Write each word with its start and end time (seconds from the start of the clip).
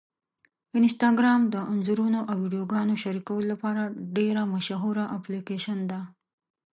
انسټاګرام 0.79 1.41
د 1.53 1.55
انځورونو 1.73 2.19
او 2.29 2.35
ویډیوګانو 2.43 2.93
شریکولو 3.03 3.47
لپاره 3.53 3.83
ډېره 4.17 4.41
مشهوره 4.53 5.05
اپلیکېشن 5.17 5.79
ده. 5.91 6.01